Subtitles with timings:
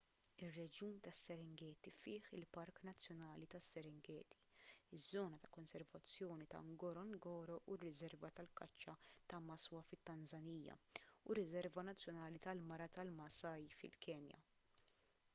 [0.43, 4.39] ir-reġjun tas-serengeti fih il-park nazzjonali tas-serengeti
[4.99, 8.95] iż-żona ta' konservazzjoni ta' ngorongoro u r-riserva tal-kaċċa
[9.35, 14.45] ta' maswa fit-tanżanija u r-riserva nazzjonali tal-mara tal-maasai fil-kenja